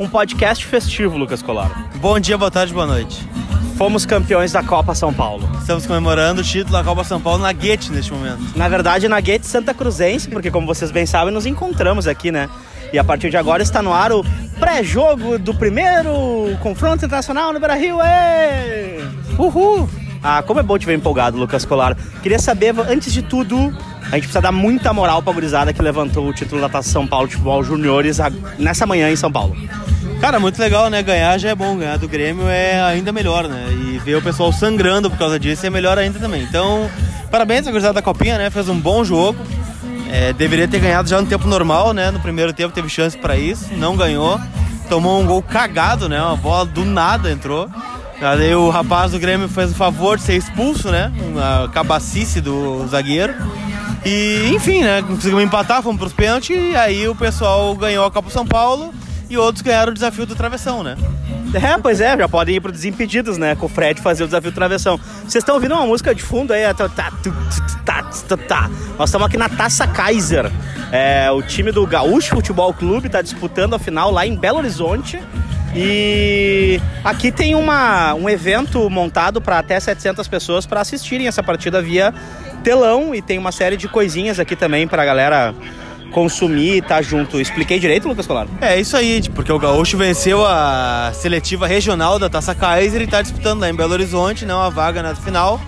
Um 0.00 0.08
podcast 0.08 0.64
festivo, 0.66 1.16
Lucas 1.16 1.40
Colar. 1.40 1.88
Bom 2.00 2.18
dia, 2.18 2.36
boa 2.36 2.50
tarde, 2.50 2.72
boa 2.72 2.86
noite. 2.86 3.24
Fomos 3.76 4.04
campeões 4.04 4.50
da 4.50 4.60
Copa 4.60 4.96
São 4.96 5.14
Paulo. 5.14 5.48
Estamos 5.60 5.86
comemorando 5.86 6.40
o 6.40 6.44
título 6.44 6.72
da 6.72 6.82
Copa 6.82 7.04
São 7.04 7.20
Paulo 7.20 7.40
na 7.40 7.52
Guete 7.52 7.92
neste 7.92 8.12
momento. 8.12 8.40
Na 8.56 8.68
verdade, 8.68 9.06
na 9.06 9.20
Guete 9.20 9.46
Santa 9.46 9.72
Cruzense, 9.72 10.28
porque 10.28 10.50
como 10.50 10.66
vocês 10.66 10.90
bem 10.90 11.06
sabem, 11.06 11.32
nos 11.32 11.46
encontramos 11.46 12.08
aqui, 12.08 12.32
né? 12.32 12.48
E 12.92 12.98
a 12.98 13.04
partir 13.04 13.30
de 13.30 13.36
agora 13.36 13.62
está 13.62 13.80
no 13.80 13.92
ar 13.92 14.10
o 14.10 14.24
pré-jogo 14.58 15.38
do 15.38 15.54
primeiro 15.54 16.58
confronto 16.60 17.04
internacional 17.04 17.52
no 17.52 17.60
Brasil. 17.60 17.98
Ê! 18.02 18.98
Uhul! 19.38 19.88
Ah, 20.22 20.42
como 20.42 20.58
é 20.58 20.62
bom 20.62 20.76
te 20.76 20.86
ver 20.86 20.94
empolgado, 20.94 21.36
Lucas 21.36 21.64
Colar. 21.64 21.96
Queria 22.20 22.40
saber, 22.40 22.74
antes 22.80 23.12
de 23.12 23.22
tudo, 23.22 23.72
a 24.10 24.14
gente 24.14 24.22
precisa 24.22 24.40
dar 24.40 24.52
muita 24.52 24.92
moral 24.92 25.22
pra 25.22 25.32
gurizada 25.32 25.72
que 25.72 25.82
levantou 25.82 26.26
o 26.26 26.32
título 26.32 26.60
da 26.60 26.68
Taça 26.68 26.90
São 26.90 27.06
Paulo 27.06 27.28
de 27.28 27.34
Futebol 27.34 27.62
Juniores 27.62 28.18
nessa 28.58 28.86
manhã 28.86 29.10
em 29.10 29.16
São 29.16 29.30
Paulo. 29.30 29.56
Cara, 30.20 30.40
muito 30.40 30.58
legal, 30.58 30.88
né? 30.88 31.02
Ganhar 31.02 31.38
já 31.38 31.50
é 31.50 31.54
bom, 31.54 31.76
ganhar 31.76 31.96
do 31.96 32.08
Grêmio 32.08 32.48
é 32.48 32.82
ainda 32.82 33.12
melhor, 33.12 33.46
né? 33.46 33.68
E 33.70 33.98
ver 33.98 34.16
o 34.16 34.22
pessoal 34.22 34.52
sangrando 34.52 35.10
por 35.10 35.18
causa 35.18 35.38
disso 35.38 35.64
é 35.66 35.70
melhor 35.70 35.98
ainda 35.98 36.18
também. 36.18 36.42
Então, 36.42 36.90
parabéns 37.30 37.66
à 37.66 37.70
gurizada 37.70 37.94
da 37.94 38.02
Copinha, 38.02 38.36
né? 38.38 38.50
Fez 38.50 38.68
um 38.68 38.78
bom 38.80 39.04
jogo. 39.04 39.38
É, 40.10 40.32
deveria 40.32 40.66
ter 40.66 40.80
ganhado 40.80 41.08
já 41.08 41.20
no 41.20 41.26
tempo 41.26 41.46
normal, 41.46 41.92
né? 41.92 42.10
No 42.10 42.18
primeiro 42.18 42.52
tempo 42.52 42.74
teve 42.74 42.88
chance 42.88 43.16
para 43.16 43.36
isso, 43.36 43.66
não 43.74 43.94
ganhou. 43.94 44.40
Tomou 44.88 45.20
um 45.20 45.26
gol 45.26 45.42
cagado, 45.42 46.08
né? 46.08 46.20
Uma 46.20 46.36
bola 46.36 46.64
do 46.64 46.84
nada 46.84 47.30
entrou. 47.30 47.68
Aí 48.20 48.52
o 48.54 48.70
rapaz 48.70 49.12
do 49.12 49.18
Grêmio 49.18 49.48
fez 49.48 49.70
o 49.70 49.74
favor 49.74 50.16
de 50.16 50.24
ser 50.24 50.34
expulso, 50.34 50.90
né? 50.90 51.12
Uma 51.20 51.68
cabacice 51.68 52.40
do 52.40 52.84
zagueiro. 52.88 53.34
E, 54.04 54.50
enfim, 54.54 54.82
né? 54.82 55.02
Conseguimos 55.02 55.42
empatar, 55.42 55.82
fomos 55.82 55.98
pros 55.98 56.12
pênaltis. 56.12 56.56
E 56.56 56.76
aí 56.76 57.08
o 57.08 57.14
pessoal 57.14 57.74
ganhou 57.74 58.04
a 58.04 58.10
Copa 58.10 58.30
São 58.30 58.46
Paulo 58.46 58.92
e 59.28 59.36
outros 59.36 59.62
ganharam 59.62 59.90
o 59.90 59.94
desafio 59.94 60.24
do 60.24 60.34
travessão, 60.34 60.82
né? 60.82 60.96
É, 61.54 61.78
pois 61.78 62.00
é, 62.00 62.16
já 62.16 62.28
podem 62.28 62.56
ir 62.56 62.60
pro 62.60 62.70
Desimpedidos, 62.70 63.38
né? 63.38 63.54
Com 63.54 63.66
o 63.66 63.68
Fred 63.68 64.00
fazer 64.00 64.22
o 64.24 64.26
desafio 64.26 64.50
do 64.50 64.54
travessão. 64.54 64.98
Vocês 65.22 65.36
estão 65.36 65.54
ouvindo 65.54 65.74
uma 65.74 65.86
música 65.86 66.14
de 66.14 66.22
fundo 66.22 66.52
aí? 66.52 66.62
Tá, 66.74 66.88
tá, 66.88 67.10
tá, 67.84 68.02
tá, 68.02 68.36
tá. 68.36 68.70
Nós 68.98 69.08
estamos 69.08 69.26
aqui 69.26 69.38
na 69.38 69.48
Taça 69.48 69.86
Kaiser. 69.86 70.50
É, 70.92 71.30
o 71.30 71.42
time 71.42 71.72
do 71.72 71.86
Gaúcho 71.86 72.34
Futebol 72.34 72.72
Clube 72.74 73.06
está 73.06 73.22
disputando 73.22 73.74
a 73.74 73.78
final 73.78 74.10
lá 74.10 74.26
em 74.26 74.36
Belo 74.36 74.58
Horizonte. 74.58 75.18
E 75.74 76.80
aqui 77.04 77.30
tem 77.30 77.54
uma, 77.54 78.14
um 78.14 78.28
evento 78.28 78.88
montado 78.88 79.40
para 79.40 79.58
até 79.58 79.78
700 79.78 80.26
pessoas 80.28 80.66
para 80.66 80.80
assistirem 80.80 81.28
essa 81.28 81.42
partida 81.42 81.80
via 81.80 82.12
telão 82.68 83.14
e 83.14 83.22
tem 83.22 83.38
uma 83.38 83.50
série 83.50 83.78
de 83.78 83.88
coisinhas 83.88 84.38
aqui 84.38 84.54
também 84.54 84.86
para 84.86 85.02
a 85.02 85.06
galera 85.06 85.54
consumir 86.12 86.76
e 86.76 86.82
tá 86.82 87.00
junto. 87.00 87.40
Expliquei 87.40 87.78
direito, 87.78 88.06
Lucas 88.06 88.26
Colar? 88.26 88.46
É 88.60 88.78
isso 88.78 88.94
aí, 88.94 89.22
porque 89.34 89.50
o 89.50 89.58
Gaúcho 89.58 89.96
venceu 89.96 90.44
a 90.44 91.10
seletiva 91.14 91.66
regional 91.66 92.18
da 92.18 92.28
Taça 92.28 92.54
Kaiser 92.54 93.00
e 93.00 93.06
tá 93.06 93.22
disputando 93.22 93.60
lá 93.60 93.70
em 93.70 93.74
Belo 93.74 93.94
Horizonte, 93.94 94.44
né, 94.44 94.54
uma 94.54 94.68
vaga 94.68 95.02
na 95.02 95.14
final. 95.14 95.58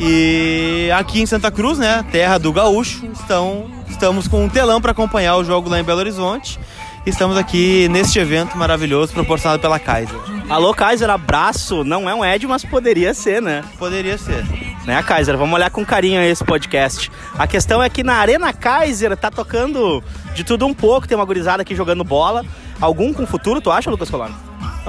E 0.00 0.90
aqui 0.96 1.22
em 1.22 1.26
Santa 1.26 1.48
Cruz, 1.48 1.78
né, 1.78 2.04
terra 2.10 2.38
do 2.38 2.52
Gaúcho, 2.52 3.06
estão, 3.12 3.70
estamos 3.88 4.26
com 4.26 4.44
um 4.44 4.48
telão 4.48 4.80
para 4.80 4.90
acompanhar 4.90 5.36
o 5.36 5.44
jogo 5.44 5.70
lá 5.70 5.78
em 5.78 5.84
Belo 5.84 6.00
Horizonte. 6.00 6.58
Estamos 7.06 7.36
aqui 7.36 7.86
neste 7.88 8.18
evento 8.18 8.58
maravilhoso 8.58 9.12
proporcionado 9.12 9.62
pela 9.62 9.78
Kaiser. 9.78 10.18
Alô, 10.48 10.74
Kaiser, 10.74 11.08
abraço. 11.08 11.84
Não 11.84 12.10
é 12.10 12.14
um 12.14 12.24
Ed, 12.24 12.48
mas 12.48 12.64
poderia 12.64 13.14
ser, 13.14 13.40
né? 13.40 13.62
Poderia 13.78 14.18
ser. 14.18 14.44
Né, 14.84 15.00
Kaiser? 15.02 15.36
Vamos 15.36 15.54
olhar 15.54 15.70
com 15.70 15.84
carinho 15.84 16.20
esse 16.22 16.44
podcast. 16.44 17.10
A 17.38 17.46
questão 17.46 17.82
é 17.82 17.88
que 17.88 18.02
na 18.02 18.14
Arena 18.14 18.52
Kaiser 18.52 19.16
tá 19.16 19.30
tocando 19.30 20.02
de 20.34 20.42
tudo 20.42 20.66
um 20.66 20.74
pouco. 20.74 21.06
Tem 21.06 21.16
uma 21.16 21.24
gurizada 21.24 21.62
aqui 21.62 21.74
jogando 21.74 22.02
bola. 22.02 22.44
Algum 22.80 23.12
com 23.12 23.24
futuro, 23.24 23.60
tu 23.60 23.70
acha, 23.70 23.88
Lucas 23.88 24.10
Colano? 24.10 24.34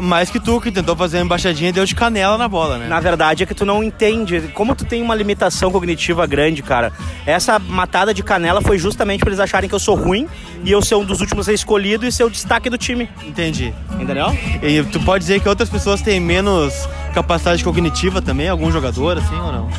Mais 0.02 0.32
que 0.32 0.40
tu, 0.40 0.60
que 0.60 0.72
tentou 0.72 0.96
fazer 0.96 1.18
uma 1.18 1.26
embaixadinha 1.26 1.70
e 1.70 1.72
deu 1.72 1.86
de 1.86 1.94
canela 1.94 2.36
na 2.36 2.48
bola, 2.48 2.80
né? 2.80 2.88
Na 2.88 3.00
verdade 3.00 3.44
é 3.44 3.46
que 3.46 3.54
tu 3.54 3.64
não 3.64 3.84
entende. 3.84 4.50
Como 4.56 4.76
tu 4.76 4.84
tem 4.84 5.04
uma 5.04 5.14
limitação 5.14 5.72
cognitiva 5.72 6.26
grande, 6.26 6.64
cara. 6.64 6.92
Essa 7.28 7.60
matada 7.60 8.12
de 8.12 8.24
canela 8.24 8.60
foi 8.60 8.80
justamente 8.80 9.20
pra 9.20 9.30
eles 9.30 9.40
acharem 9.40 9.70
que 9.70 9.76
eu 9.76 9.80
sou 9.80 9.96
ruim 9.96 10.28
e 10.64 10.72
eu 10.72 10.82
ser 10.82 10.96
um 10.96 11.06
dos 11.06 11.22
últimos 11.22 11.48
a 11.48 11.52
ser 11.52 11.54
escolhido 11.54 12.08
e 12.08 12.12
ser 12.12 12.24
o 12.24 12.30
destaque 12.32 12.72
do 12.72 12.78
time. 12.80 13.08
Entendi. 13.24 13.72
Entendeu? 14.00 14.36
E 14.64 14.84
tu 14.86 15.00
pode 15.02 15.24
dizer 15.24 15.40
que 15.40 15.48
outras 15.48 15.70
pessoas 15.70 16.02
têm 16.02 16.20
menos 16.20 16.90
capacidade 17.14 17.64
cognitiva 17.64 18.22
também? 18.22 18.50
Algum 18.50 18.72
jogador, 18.72 19.18
assim, 19.18 19.36
ou 19.36 19.52
não? 19.52 19.70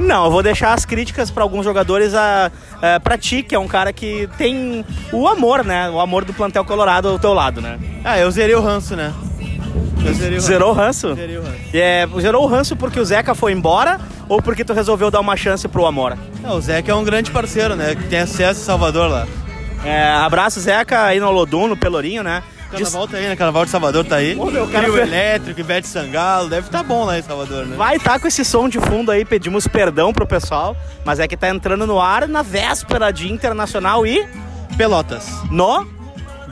Não, 0.00 0.24
eu 0.26 0.30
vou 0.30 0.42
deixar 0.42 0.74
as 0.74 0.84
críticas 0.84 1.30
para 1.30 1.42
alguns 1.42 1.64
jogadores 1.64 2.14
a, 2.14 2.50
a, 2.80 3.00
pra 3.00 3.16
ti, 3.18 3.42
que 3.42 3.54
é 3.54 3.58
um 3.58 3.66
cara 3.68 3.92
que 3.92 4.28
tem 4.36 4.84
o 5.12 5.26
amor, 5.26 5.64
né? 5.64 5.88
O 5.90 6.00
amor 6.00 6.24
do 6.24 6.32
plantel 6.32 6.64
colorado 6.64 7.08
ao 7.08 7.18
teu 7.18 7.32
lado, 7.32 7.60
né? 7.60 7.78
Ah, 8.04 8.18
eu 8.18 8.30
zerei 8.30 8.54
o 8.54 8.60
ranço, 8.60 8.94
né? 8.94 9.12
Eu 10.04 10.12
zerei 10.12 10.36
o 10.36 10.40
Zerou 10.40 10.70
o 10.70 10.72
ranço? 10.74 11.14
Zerei 11.14 11.38
o 11.38 11.42
ranço. 11.42 11.58
É, 11.72 12.06
zerou 12.20 12.44
o 12.44 12.46
ranço 12.46 12.76
porque 12.76 13.00
o 13.00 13.04
Zeca 13.04 13.34
foi 13.34 13.52
embora 13.52 13.98
ou 14.28 14.42
porque 14.42 14.62
tu 14.64 14.74
resolveu 14.74 15.10
dar 15.10 15.20
uma 15.20 15.36
chance 15.36 15.66
pro 15.66 15.86
Amora? 15.86 16.18
Não, 16.42 16.56
o 16.56 16.60
Zeca 16.60 16.92
é 16.92 16.94
um 16.94 17.02
grande 17.04 17.30
parceiro, 17.30 17.74
né? 17.74 17.94
Que 17.94 18.04
tem 18.04 18.18
acesso 18.18 18.60
em 18.60 18.64
Salvador 18.64 19.08
lá. 19.08 19.26
É, 19.84 20.12
abraço, 20.12 20.60
Zeca, 20.60 21.04
aí 21.04 21.18
no 21.18 21.30
Lodum, 21.30 21.68
no 21.68 21.76
Pelourinho, 21.76 22.22
né? 22.22 22.42
Carnaval 22.82 23.08
tá 23.08 23.16
aí, 23.16 23.28
né? 23.28 23.36
Carnaval 23.36 23.64
de 23.64 23.70
Salvador 23.70 24.04
tá 24.04 24.16
aí. 24.16 24.36
Ô, 24.36 24.46
meu, 24.46 24.66
cara, 24.68 24.84
Trio 24.84 24.98
elétrico, 24.98 25.60
Ivete 25.60 25.86
Sangalo, 25.86 26.48
deve 26.48 26.66
estar 26.66 26.82
bom 26.82 27.04
lá 27.04 27.18
em 27.18 27.22
Salvador, 27.22 27.66
né? 27.66 27.76
Vai 27.76 27.96
estar 27.96 28.18
com 28.18 28.26
esse 28.28 28.44
som 28.44 28.68
de 28.68 28.80
fundo 28.80 29.10
aí, 29.10 29.24
pedimos 29.24 29.66
perdão 29.66 30.12
pro 30.12 30.26
pessoal, 30.26 30.76
mas 31.04 31.20
é 31.20 31.28
que 31.28 31.36
tá 31.36 31.48
entrando 31.48 31.86
no 31.86 32.00
ar 32.00 32.28
na 32.28 32.42
véspera 32.42 33.10
de 33.12 33.30
Internacional 33.30 34.06
e 34.06 34.26
Pelotas, 34.76 35.26
no 35.50 35.86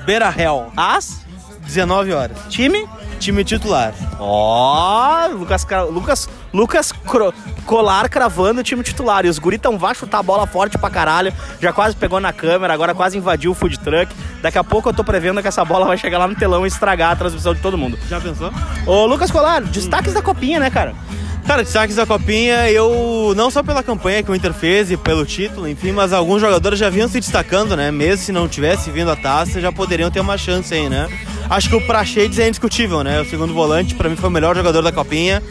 Beira 0.04 0.30
Real, 0.30 0.72
as 0.76 1.22
19 1.64 2.12
horas. 2.12 2.36
time. 2.48 2.86
Time 3.20 3.44
titular. 3.44 3.92
Ó, 4.18 5.26
Lucas, 5.28 5.64
Cra- 5.64 5.84
Lucas, 5.84 6.28
Lucas 6.52 6.90
Cro- 6.90 7.32
Colar 7.64 8.08
cravando 8.08 8.60
o 8.60 8.64
time 8.64 8.82
titular. 8.82 9.24
E 9.24 9.28
os 9.28 9.38
guri 9.38 9.58
tão 9.58 9.78
vão 9.78 9.94
chutar 9.94 10.18
a 10.18 10.22
bola 10.22 10.44
forte 10.46 10.76
pra 10.76 10.90
caralho. 10.90 11.32
Já 11.60 11.72
quase 11.72 11.94
pegou 11.94 12.18
na 12.18 12.32
câmera, 12.32 12.74
agora 12.74 12.92
quase 12.94 13.16
invadiu 13.16 13.52
o 13.52 13.54
food 13.54 13.78
truck. 13.78 14.12
Daqui 14.42 14.58
a 14.58 14.64
pouco 14.64 14.88
eu 14.88 14.92
tô 14.92 15.04
prevendo 15.04 15.40
que 15.40 15.46
essa 15.46 15.64
bola 15.64 15.86
vai 15.86 15.96
chegar 15.96 16.18
lá 16.18 16.26
no 16.26 16.34
telão 16.34 16.64
e 16.64 16.68
estragar 16.68 17.12
a 17.12 17.16
transmissão 17.16 17.54
de 17.54 17.60
todo 17.60 17.78
mundo. 17.78 17.96
Já 18.08 18.20
pensou? 18.20 18.50
Ô, 18.86 19.06
Lucas 19.06 19.30
Colar, 19.30 19.62
destaques 19.62 20.12
da 20.14 20.20
copinha, 20.22 20.58
né, 20.58 20.68
cara? 20.70 20.92
Cara, 21.46 21.64
destaques 21.64 21.96
da 21.96 22.06
Copinha, 22.06 22.70
eu 22.70 23.32
não 23.36 23.50
só 23.50 23.64
pela 23.64 23.82
campanha 23.82 24.22
que 24.22 24.30
o 24.30 24.34
Inter 24.34 24.52
fez 24.52 24.92
e 24.92 24.96
pelo 24.96 25.26
título, 25.26 25.66
enfim, 25.68 25.90
mas 25.90 26.12
alguns 26.12 26.40
jogadores 26.40 26.78
já 26.78 26.88
vinham 26.88 27.08
se 27.08 27.18
destacando, 27.18 27.76
né? 27.76 27.90
Mesmo 27.90 28.24
se 28.24 28.30
não 28.30 28.46
tivesse 28.46 28.92
vindo 28.92 29.10
a 29.10 29.16
taça, 29.16 29.60
já 29.60 29.72
poderiam 29.72 30.08
ter 30.08 30.20
uma 30.20 30.38
chance 30.38 30.72
aí, 30.72 30.88
né? 30.88 31.08
Acho 31.50 31.68
que 31.68 31.76
o 31.76 31.80
Prachedes 31.86 32.38
é 32.38 32.46
indiscutível, 32.48 33.02
né? 33.04 33.20
O 33.20 33.24
segundo 33.24 33.52
volante, 33.52 33.94
pra 33.94 34.08
mim, 34.08 34.16
foi 34.16 34.28
o 34.28 34.32
melhor 34.32 34.56
jogador 34.56 34.82
da 34.82 34.90
Copinha. 34.92 35.42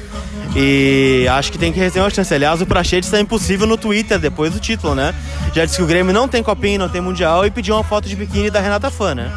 E 0.56 1.26
acho 1.32 1.52
que 1.52 1.58
tem 1.58 1.72
que 1.72 1.80
receber 1.80 2.02
uma 2.04 2.10
chance. 2.10 2.34
Aliás, 2.34 2.62
o 2.62 2.66
Prachedes 2.66 3.08
está 3.08 3.20
impossível 3.20 3.66
no 3.66 3.78
Twitter 3.78 4.20
depois 4.20 4.52
do 4.52 4.60
título, 4.60 4.94
né? 4.96 5.14
Já 5.54 5.64
disse 5.64 5.78
que 5.78 5.84
o 5.84 5.88
Grêmio 5.88 6.14
não 6.14 6.28
tem 6.28 6.44
Copinha, 6.44 6.78
não 6.78 6.90
tem 6.90 7.00
Mundial 7.02 7.46
e 7.46 7.52
pediu 7.52 7.76
uma 7.76 7.84
foto 7.84 8.08
de 8.10 8.16
biquíni 8.16 8.50
da 8.50 8.60
Renata 8.60 8.90
Fã, 8.92 9.16
né? 9.16 9.32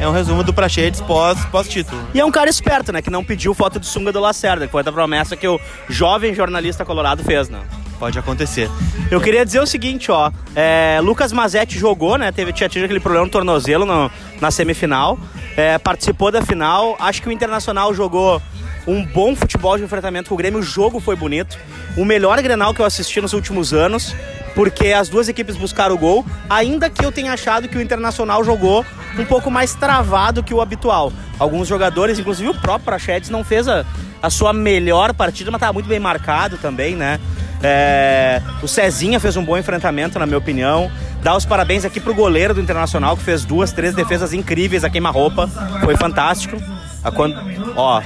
É 0.00 0.08
um 0.08 0.12
resumo 0.12 0.42
do 0.42 0.52
Prachedes 0.54 1.00
pós- 1.02 1.44
pós-título. 1.46 2.00
E 2.14 2.20
é 2.20 2.24
um 2.24 2.30
cara 2.30 2.48
esperto, 2.48 2.92
né? 2.92 3.02
Que 3.02 3.10
não 3.10 3.22
pediu 3.22 3.52
foto 3.54 3.78
de 3.78 3.86
sunga 3.86 4.10
do 4.10 4.20
Lacerda, 4.20 4.66
que 4.66 4.72
foi 4.72 4.80
a 4.82 4.92
promessa 4.92 5.36
que 5.36 5.46
o 5.46 5.60
jovem 5.88 6.34
jornalista 6.34 6.84
colorado 6.84 7.22
fez, 7.22 7.48
né? 7.48 7.60
Pode 7.98 8.18
acontecer. 8.18 8.68
Eu 9.10 9.20
queria 9.20 9.44
dizer 9.46 9.60
o 9.60 9.66
seguinte, 9.66 10.10
ó. 10.10 10.30
é, 10.56 10.98
Lucas 11.02 11.32
Mazetti 11.32 11.78
jogou, 11.78 12.18
né? 12.18 12.32
Teve, 12.32 12.52
tinha 12.52 12.68
tido 12.68 12.84
aquele 12.84 13.00
problema 13.00 13.24
no 13.24 13.30
tornozelo 13.30 13.84
no- 13.86 14.10
na 14.44 14.50
semifinal. 14.50 15.18
é, 15.56 15.78
participou 15.78 16.30
da 16.30 16.42
final. 16.42 16.96
Acho 17.00 17.22
que 17.22 17.28
o 17.28 17.32
Internacional 17.32 17.94
jogou 17.94 18.42
um 18.86 19.02
bom 19.02 19.34
futebol 19.34 19.78
de 19.78 19.84
enfrentamento 19.84 20.28
com 20.28 20.34
o 20.34 20.38
Grêmio. 20.38 20.60
O 20.60 20.62
jogo 20.62 21.00
foi 21.00 21.16
bonito. 21.16 21.58
O 21.96 22.04
melhor 22.04 22.40
Grenal 22.42 22.74
que 22.74 22.80
eu 22.80 22.84
assisti 22.84 23.20
nos 23.22 23.32
últimos 23.32 23.72
anos. 23.72 24.14
Porque 24.54 24.88
as 24.88 25.08
duas 25.08 25.28
equipes 25.28 25.56
buscaram 25.56 25.94
o 25.94 25.98
gol. 25.98 26.26
Ainda 26.50 26.90
que 26.90 27.04
eu 27.04 27.10
tenha 27.10 27.32
achado 27.32 27.68
que 27.68 27.78
o 27.78 27.80
Internacional 27.80 28.44
jogou 28.44 28.84
um 29.18 29.24
pouco 29.24 29.50
mais 29.50 29.74
travado 29.74 30.42
que 30.42 30.52
o 30.52 30.60
habitual. 30.60 31.10
Alguns 31.38 31.66
jogadores, 31.66 32.18
inclusive 32.18 32.50
o 32.50 32.54
próprio 32.54 32.84
Prachetes, 32.84 33.30
não 33.30 33.42
fez 33.42 33.66
a, 33.66 33.84
a 34.22 34.28
sua 34.28 34.52
melhor 34.52 35.14
partida, 35.14 35.50
mas 35.50 35.58
estava 35.58 35.72
muito 35.72 35.88
bem 35.88 35.98
marcado 35.98 36.58
também, 36.58 36.94
né? 36.94 37.18
É, 37.66 38.42
o 38.62 38.68
Cezinha 38.68 39.18
fez 39.18 39.38
um 39.38 39.44
bom 39.44 39.56
enfrentamento, 39.56 40.18
na 40.18 40.26
minha 40.26 40.36
opinião. 40.36 40.90
Dá 41.22 41.34
os 41.34 41.46
parabéns 41.46 41.82
aqui 41.86 41.98
pro 41.98 42.14
goleiro 42.14 42.52
do 42.52 42.60
Internacional, 42.60 43.16
que 43.16 43.22
fez 43.22 43.42
duas, 43.46 43.72
três 43.72 43.94
defesas 43.94 44.34
incríveis 44.34 44.84
a 44.84 44.90
queima-roupa. 44.90 45.48
Foi 45.82 45.96
fantástico. 45.96 46.60
A 47.02 47.10
quando, 47.10 47.34
ó, 47.74 48.02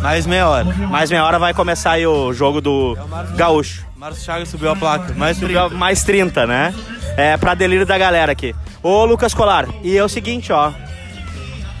Mais 0.00 0.26
meia 0.26 0.48
hora. 0.48 0.64
mais 0.64 1.10
meia 1.10 1.22
hora 1.24 1.38
vai 1.38 1.52
começar 1.52 1.92
aí 1.92 2.06
o 2.06 2.32
jogo 2.32 2.62
do 2.62 2.96
Gaúcho. 3.36 3.86
Márcio 3.94 4.24
Chagas 4.24 4.48
subiu 4.48 4.70
a 4.70 4.76
placa. 4.76 5.12
Mais 5.14 5.36
Subiu 5.36 5.68
mais 5.70 6.02
30, 6.04 6.46
né? 6.46 6.74
É, 7.16 7.36
pra 7.36 7.52
delírio 7.54 7.84
da 7.84 7.98
galera 7.98 8.32
aqui. 8.32 8.54
Ô, 8.82 9.04
Lucas 9.04 9.34
Colar, 9.34 9.66
e 9.82 9.98
é 9.98 10.02
o 10.04 10.08
seguinte, 10.08 10.50
ó. 10.52 10.72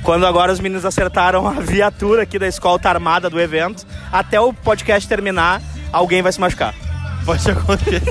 Quando 0.02 0.26
agora 0.26 0.52
os 0.52 0.60
meninos 0.60 0.84
acertaram 0.84 1.46
a 1.46 1.52
viatura 1.52 2.22
aqui 2.22 2.38
da 2.38 2.46
escolta 2.48 2.88
armada 2.88 3.30
do 3.30 3.40
evento, 3.40 3.86
até 4.12 4.38
o 4.40 4.52
podcast 4.52 5.08
terminar, 5.08 5.62
alguém 5.92 6.20
vai 6.22 6.32
se 6.32 6.40
machucar. 6.40 6.74
Pode 7.28 7.50
acontecer. 7.50 8.02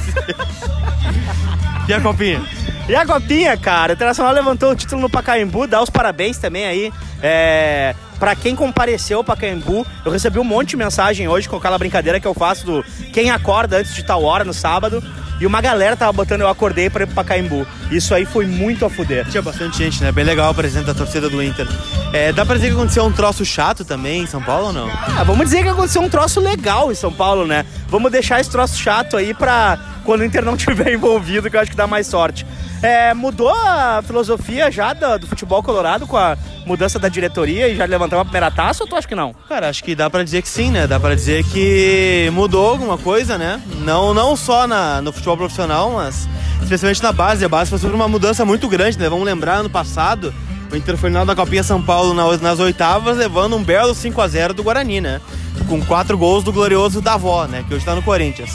e 1.88 1.94
a 1.94 2.00
copinha? 2.00 2.40
E 2.88 2.96
a 2.96 3.04
Copinha, 3.04 3.58
cara, 3.58 3.92
o 3.92 3.96
Internacional 3.96 4.32
levantou 4.32 4.72
o 4.72 4.76
título 4.76 5.02
no 5.02 5.10
Pacaembu, 5.10 5.68
dá 5.68 5.82
os 5.82 5.90
parabéns 5.90 6.38
também 6.38 6.66
aí. 6.66 6.94
É, 7.22 7.96
para 8.20 8.36
quem 8.36 8.56
compareceu 8.56 9.18
ao 9.18 9.24
Pacaembu, 9.24 9.86
eu 10.06 10.12
recebi 10.12 10.40
um 10.40 10.44
monte 10.44 10.70
de 10.70 10.78
mensagem 10.78 11.28
hoje 11.28 11.50
com 11.50 11.58
aquela 11.58 11.78
brincadeira 11.78 12.20
que 12.20 12.28
eu 12.28 12.34
faço 12.34 12.66
do 12.66 12.86
quem 13.12 13.30
acorda 13.30 13.78
antes 13.78 13.94
de 13.94 14.04
tal 14.04 14.24
hora 14.24 14.46
no 14.46 14.54
sábado. 14.54 15.04
E 15.40 15.46
uma 15.46 15.62
galera 15.62 15.96
tava 15.96 16.12
botando 16.14 16.42
eu 16.42 16.48
acordei 16.48 16.90
para 16.90 17.04
ir 17.04 17.08
pro 17.08 17.16
Pacaembu. 17.16 17.68
Isso 17.92 18.16
aí 18.16 18.26
foi 18.26 18.48
muito 18.48 18.86
a 18.86 18.90
fuder. 18.90 19.26
Tinha 19.30 19.42
bastante 19.42 19.78
gente, 19.78 20.02
né? 20.02 20.12
Bem 20.12 20.24
legal 20.24 20.52
o 20.52 20.56
presente 20.56 20.86
da 20.86 20.96
torcida 20.96 21.30
do 21.30 21.44
Inter. 21.44 21.68
É, 22.12 22.32
dá 22.34 22.44
pra 22.44 22.56
dizer 22.56 22.70
que 22.70 22.74
aconteceu 22.74 23.04
um 23.04 23.12
troço 23.12 23.46
chato 23.46 23.86
também 23.86 24.24
em 24.24 24.26
São 24.26 24.42
Paulo 24.42 24.68
ou 24.68 24.74
não? 24.74 24.90
Ah, 24.90 25.24
vamos 25.24 25.46
dizer 25.46 25.62
que 25.62 25.70
aconteceu 25.70 26.02
um 26.02 26.10
troço 26.10 26.40
legal 26.40 26.92
em 26.92 26.96
São 26.96 27.14
Paulo, 27.14 27.46
né? 27.46 27.66
Vamos 27.88 28.12
deixar 28.12 28.40
esse 28.40 28.50
troço 28.50 28.78
chato 28.78 29.16
aí 29.16 29.34
pra 29.34 29.78
quando 30.04 30.22
o 30.22 30.26
Inter 30.26 30.44
não 30.44 30.56
tiver 30.58 30.94
envolvido, 30.94 31.50
que 31.50 31.56
eu 31.56 31.60
acho 31.60 31.72
que 31.72 31.78
dá 31.78 31.88
mais 31.88 32.08
sorte. 32.08 32.46
É, 32.82 33.14
mudou 33.14 33.50
a 33.50 34.04
filosofia 34.06 34.72
já 34.72 34.94
do, 34.94 35.20
do, 35.20 35.28
futebol 35.28 35.64
colorado 35.64 36.06
com 36.06 36.16
a 36.16 36.38
mudança 36.66 37.00
da 37.00 37.10
diretoria 37.10 37.68
e 37.68 37.76
já 37.76 37.86
levantamos 37.86 38.22
a 38.22 38.26
primeira 38.26 38.52
taça 38.52 38.84
ou 38.84 38.90
tu 38.90 38.96
acha 38.96 39.08
que 39.08 39.16
não? 39.16 39.34
Cara, 39.50 39.68
acho 39.68 39.84
que 39.84 39.96
dá 39.96 40.10
para 40.10 40.24
dizer 40.24 40.44
que 40.44 40.50
sim, 40.50 40.70
né? 40.70 40.86
Dá 40.86 41.00
para 41.00 41.16
dizer 41.16 41.44
que 41.46 42.30
mudou 42.34 42.70
alguma 42.70 42.98
coisa, 42.98 43.38
né? 43.38 43.60
Não, 43.80 44.14
não 44.14 44.36
só 44.36 44.68
na, 44.68 45.02
no 45.02 45.12
futebol 45.12 45.38
profissional, 45.38 45.92
mas 45.92 46.30
especialmente 46.62 47.02
na 47.02 47.12
base. 47.12 47.44
A 47.44 47.50
base 47.50 47.72
passou 47.72 47.90
por 47.90 47.96
uma 47.96 48.08
mudança 48.08 48.46
muito 48.46 48.68
grande, 48.68 49.00
né? 49.00 49.10
Vamos 49.10 49.26
lembrar, 49.26 49.56
ano 49.56 49.70
passado, 49.70 50.34
o 50.72 50.76
Inter 50.76 50.98
foi 50.98 51.10
final 51.10 51.26
da 51.26 51.36
Copinha 51.36 51.64
São 51.64 51.82
Paulo 51.82 52.14
nas, 52.14 52.60
oitavas, 52.60 53.18
levando 53.18 53.56
um 53.56 53.64
belo 53.64 53.96
5 53.96 54.20
a 54.22 54.28
0 54.28 54.54
do 54.54 54.64
Guarani, 54.64 55.00
né? 55.00 55.22
Com 55.68 55.82
quatro 55.84 56.18
gols 56.18 56.44
do 56.44 56.52
glorioso 56.52 57.02
Davó, 57.02 57.46
né? 57.46 57.64
Que 57.68 57.74
hoje 57.74 57.86
tá 57.86 57.96
no 57.96 58.02
Corinthians. 58.02 58.52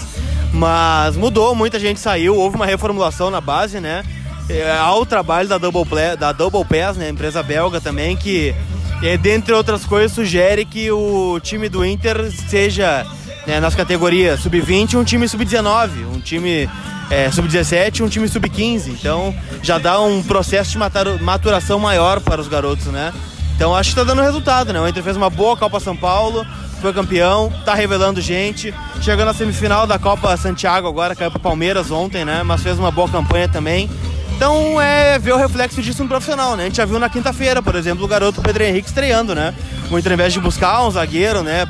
Mas 0.52 1.16
mudou, 1.16 1.54
muita 1.54 1.78
gente 1.78 1.98
saiu, 1.98 2.36
houve 2.36 2.56
uma 2.56 2.66
reformulação 2.66 3.30
na 3.30 3.40
base, 3.40 3.80
né? 3.80 4.04
É, 4.48 4.70
há 4.70 4.94
o 4.94 5.06
trabalho 5.06 5.48
da 5.48 5.56
Double, 5.56 5.86
Play, 5.86 6.16
da 6.16 6.32
Double 6.32 6.64
Pass, 6.64 6.96
né? 6.96 7.08
Empresa 7.08 7.42
belga 7.42 7.80
também, 7.80 8.14
que, 8.16 8.54
é, 9.02 9.16
dentre 9.16 9.54
outras 9.54 9.86
coisas, 9.86 10.12
sugere 10.12 10.66
que 10.66 10.90
o 10.90 11.40
time 11.40 11.68
do 11.70 11.84
Inter 11.84 12.30
seja, 12.48 13.06
né, 13.46 13.60
nas 13.60 13.74
categorias 13.74 14.40
sub-20, 14.40 14.94
um 14.94 15.04
time 15.04 15.28
sub-19, 15.28 15.90
um 16.14 16.20
time 16.20 16.68
é, 17.10 17.30
sub-17 17.30 18.04
um 18.04 18.08
time 18.08 18.26
sub-15. 18.26 18.88
Então 18.88 19.34
já 19.62 19.78
dá 19.78 20.00
um 20.00 20.22
processo 20.22 20.70
de 20.70 20.78
maturação 21.20 21.78
maior 21.78 22.20
para 22.20 22.40
os 22.40 22.48
garotos, 22.48 22.86
né? 22.86 23.12
Então 23.54 23.74
acho 23.76 23.90
que 23.90 24.00
está 24.00 24.04
dando 24.10 24.22
resultado, 24.24 24.72
né? 24.72 24.80
O 24.80 24.88
Inter 24.88 25.02
fez 25.02 25.16
uma 25.16 25.28
boa 25.28 25.56
Copa 25.56 25.78
São 25.78 25.94
Paulo, 25.94 26.46
foi 26.80 26.92
campeão, 26.92 27.52
tá 27.64 27.74
revelando 27.74 28.20
gente. 28.20 28.74
Chegando 29.00 29.26
na 29.26 29.34
semifinal 29.34 29.86
da 29.86 29.98
Copa 29.98 30.34
Santiago 30.36 30.88
agora, 30.88 31.14
caiu 31.14 31.30
pro 31.30 31.38
Palmeiras 31.38 31.90
ontem, 31.90 32.24
né? 32.24 32.42
Mas 32.42 32.62
fez 32.62 32.78
uma 32.78 32.90
boa 32.90 33.08
campanha 33.08 33.48
também. 33.48 33.90
Então 34.34 34.80
é 34.80 35.18
ver 35.18 35.34
o 35.34 35.36
reflexo 35.36 35.80
disso 35.82 36.02
no 36.02 36.08
profissional, 36.08 36.56
né? 36.56 36.64
A 36.64 36.66
gente 36.66 36.78
já 36.78 36.84
viu 36.84 36.98
na 36.98 37.08
quinta-feira, 37.08 37.62
por 37.62 37.76
exemplo, 37.76 38.04
o 38.04 38.08
garoto 38.08 38.40
Pedro 38.40 38.64
Henrique 38.64 38.88
estreando, 38.88 39.34
né? 39.34 39.54
O 39.90 39.98
Inter, 39.98 40.12
ao 40.12 40.14
invés 40.14 40.32
de 40.32 40.40
buscar 40.40 40.82
um 40.84 40.90
zagueiro, 40.90 41.42
né? 41.42 41.68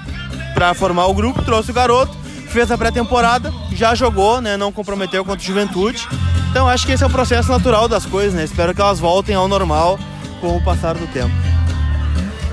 Pra 0.54 0.74
formar 0.74 1.06
o 1.06 1.14
grupo, 1.14 1.42
trouxe 1.42 1.70
o 1.70 1.74
garoto, 1.74 2.16
fez 2.48 2.70
a 2.70 2.78
pré-temporada, 2.78 3.52
já 3.72 3.94
jogou, 3.94 4.40
né? 4.40 4.56
Não 4.56 4.70
comprometeu 4.70 5.24
contra 5.24 5.40
o 5.40 5.44
Juventude. 5.44 6.06
Então 6.50 6.68
acho 6.68 6.84
que 6.86 6.92
esse 6.92 7.02
é 7.02 7.06
o 7.06 7.10
processo 7.10 7.50
natural 7.50 7.88
das 7.88 8.04
coisas, 8.04 8.34
né? 8.34 8.44
Espero 8.44 8.74
que 8.74 8.80
elas 8.80 9.00
voltem 9.00 9.34
ao 9.34 9.48
normal 9.48 9.98
com 10.40 10.56
o 10.56 10.62
passar 10.62 10.94
do 10.94 11.06
tempo. 11.06 11.32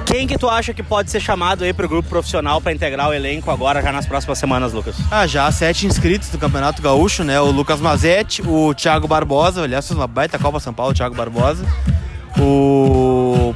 Quem 0.05 0.25
que 0.25 0.39
tu 0.39 0.49
acha 0.49 0.73
que 0.73 0.81
pode 0.81 1.11
ser 1.11 1.19
chamado 1.19 1.63
aí 1.63 1.71
pro 1.71 1.87
grupo 1.87 2.09
profissional 2.09 2.59
para 2.59 2.71
integrar 2.73 3.09
o 3.09 3.13
elenco 3.13 3.51
agora, 3.51 3.79
já 3.79 3.91
nas 3.91 4.07
próximas 4.07 4.39
semanas, 4.39 4.73
Lucas? 4.73 4.95
Ah, 5.11 5.27
já 5.27 5.51
sete 5.51 5.85
inscritos 5.85 6.29
do 6.29 6.37
Campeonato 6.39 6.81
Gaúcho, 6.81 7.23
né? 7.23 7.39
O 7.39 7.51
Lucas 7.51 7.79
Mazetti, 7.79 8.41
o 8.41 8.73
Thiago 8.73 9.07
Barbosa, 9.07 9.61
aliás, 9.61 9.91
uma 9.91 10.07
baita 10.07 10.39
Copa 10.39 10.59
São 10.59 10.73
Paulo, 10.73 10.93
o 10.93 10.95
Thiago 10.95 11.13
Barbosa. 11.13 11.63
O 12.39 13.08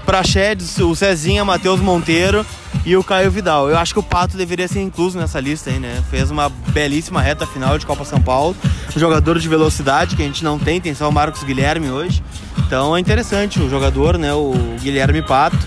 Prachedes, 0.05 0.77
o 0.79 0.95
Cezinha, 0.95 1.43
Matheus 1.45 1.79
Monteiro 1.79 2.45
e 2.85 2.95
o 2.97 3.03
Caio 3.03 3.31
Vidal. 3.31 3.69
Eu 3.69 3.77
acho 3.77 3.93
que 3.93 3.99
o 3.99 4.03
Pato 4.03 4.35
deveria 4.37 4.67
ser 4.67 4.81
incluso 4.81 5.17
nessa 5.17 5.39
lista 5.39 5.69
aí, 5.69 5.79
né? 5.79 6.03
Fez 6.09 6.29
uma 6.29 6.49
belíssima 6.49 7.21
reta 7.21 7.45
final 7.45 7.77
de 7.77 7.85
Copa 7.85 8.03
São 8.03 8.21
Paulo. 8.21 8.55
Um 8.95 8.99
jogador 8.99 9.39
de 9.39 9.47
velocidade 9.47 10.15
que 10.15 10.21
a 10.21 10.25
gente 10.25 10.43
não 10.43 10.59
tem, 10.59 10.79
tem 10.79 10.93
só 10.93 11.09
o 11.09 11.11
Marcos 11.11 11.43
Guilherme 11.43 11.89
hoje. 11.89 12.23
Então 12.57 12.95
é 12.95 12.99
interessante 12.99 13.59
o 13.59 13.69
jogador, 13.69 14.17
né? 14.17 14.33
O 14.33 14.53
Guilherme 14.81 15.21
Pato 15.21 15.57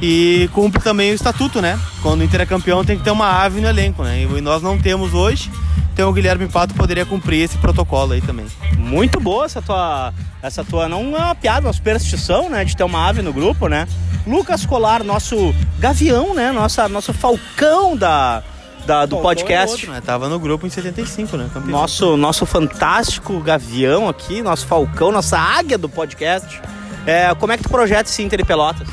e 0.00 0.48
cumpre 0.52 0.80
também 0.82 1.10
o 1.10 1.14
estatuto, 1.14 1.60
né? 1.60 1.78
Quando 2.02 2.20
o 2.20 2.24
Inter 2.24 2.42
é 2.42 2.46
campeão 2.46 2.84
tem 2.84 2.96
que 2.96 3.04
ter 3.04 3.10
uma 3.10 3.42
ave 3.42 3.60
no 3.60 3.68
elenco, 3.68 4.02
né? 4.02 4.22
E 4.22 4.40
nós 4.40 4.62
não 4.62 4.78
temos 4.78 5.14
hoje, 5.14 5.50
então 5.98 6.10
o 6.10 6.12
Guilherme 6.12 6.46
Pato 6.46 6.74
poderia 6.74 7.04
cumprir 7.04 7.42
esse 7.42 7.58
protocolo 7.58 8.12
aí 8.12 8.20
também. 8.20 8.46
Muito 8.76 9.18
boa 9.18 9.46
essa 9.46 9.60
tua, 9.60 10.14
essa 10.40 10.62
tua 10.62 10.88
não 10.88 11.16
é 11.16 11.18
uma 11.18 11.34
piada, 11.34 11.66
uma 11.66 11.72
superstição, 11.72 12.48
né? 12.48 12.64
De 12.64 12.76
ter 12.76 12.84
uma 12.84 13.08
ave 13.08 13.20
no 13.20 13.32
grupo, 13.32 13.66
né? 13.66 13.88
Lucas 14.24 14.64
Colar, 14.64 15.02
nosso 15.02 15.52
gavião, 15.80 16.34
né? 16.34 16.52
Nossa, 16.52 16.88
nosso 16.88 17.12
falcão 17.12 17.96
da, 17.96 18.44
da, 18.86 19.06
do 19.06 19.16
podcast. 19.16 19.72
Outro, 19.72 19.90
né? 19.90 20.00
Tava 20.00 20.28
no 20.28 20.38
grupo 20.38 20.64
em 20.64 20.70
75, 20.70 21.36
né? 21.36 21.50
Campeão. 21.52 21.72
Nosso, 21.72 22.16
nosso 22.16 22.46
fantástico 22.46 23.40
gavião 23.40 24.08
aqui, 24.08 24.40
nosso 24.40 24.68
falcão, 24.68 25.10
nossa 25.10 25.36
águia 25.36 25.76
do 25.76 25.88
podcast. 25.88 26.62
É, 27.06 27.34
como 27.34 27.52
é 27.52 27.56
que 27.56 27.64
tu 27.64 27.70
projeta 27.70 28.08
esse 28.08 28.22
Inter 28.22 28.38
e 28.38 28.44
Pelotas? 28.44 28.86